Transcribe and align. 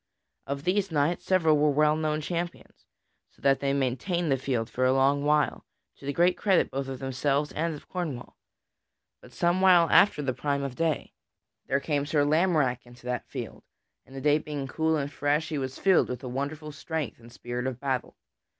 Of 0.47 0.63
these 0.63 0.89
knights, 0.91 1.23
several 1.25 1.59
were 1.59 1.69
well 1.69 1.95
known 1.95 2.21
champions, 2.21 2.87
so 3.29 3.39
that 3.43 3.59
they 3.59 3.71
maintained 3.71 4.31
the 4.31 4.35
field 4.37 4.67
for 4.67 4.83
a 4.83 4.93
long 4.93 5.23
while, 5.23 5.63
to 5.97 6.07
the 6.07 6.11
great 6.11 6.35
credit 6.37 6.71
both 6.71 6.87
of 6.87 6.97
themselves 6.97 7.51
and 7.51 7.75
of 7.75 7.87
Cornwall. 7.87 8.35
But 9.21 9.31
some 9.31 9.61
while 9.61 9.87
after 9.91 10.23
the 10.23 10.33
prime 10.33 10.63
of 10.63 10.73
day, 10.75 11.13
there 11.67 11.79
came 11.79 12.07
Sir 12.07 12.25
Lamorack 12.25 12.83
into 12.87 13.05
that 13.05 13.27
field, 13.29 13.61
and, 14.03 14.15
the 14.15 14.21
day 14.21 14.39
being 14.39 14.65
cool 14.67 14.97
and 14.97 15.11
fresh, 15.13 15.49
he 15.49 15.59
was 15.59 15.77
filled 15.77 16.09
with 16.09 16.23
a 16.23 16.27
wonderful 16.27 16.71
strength 16.71 17.19
and 17.19 17.31
spirit 17.31 17.67
of 17.67 17.79
battle. 17.79 18.15